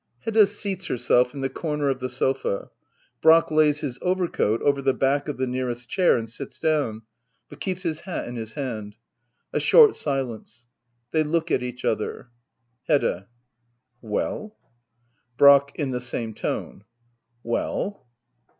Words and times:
Hedda 0.21 0.47
seats 0.47 0.87
herself 0.87 1.31
in 1.35 1.41
the 1.41 1.47
comer 1.49 1.87
of 1.87 1.99
the 1.99 2.09
sofa. 2.09 2.71
Brack 3.21 3.49
lai^s 3.49 3.81
his 3.81 3.99
overcoat 4.01 4.59
over 4.63 4.81
the 4.81 4.95
back 4.95 5.27
of 5.27 5.37
the 5.37 5.45
nearest 5.45 5.91
chair, 5.91 6.17
and 6.17 6.27
sits 6.27 6.57
donm, 6.57 7.03
hut 7.51 7.59
keeps 7.59 7.83
his 7.83 7.99
hai 8.01 8.25
in 8.25 8.35
his 8.35 8.53
hand. 8.53 8.95
A 9.53 9.59
short 9.59 9.93
silence. 9.93 10.65
They 11.11 11.21
look 11.21 11.51
at 11.51 11.61
each 11.61 11.85
other, 11.85 12.31
Hedda. 12.87 13.27
WeU? 14.03 14.53
Brack. 15.37 15.73
[In 15.75 15.91
the 15.91 16.01
same 16.01 16.33
tone.'] 16.33 16.83
Well? 17.43 18.07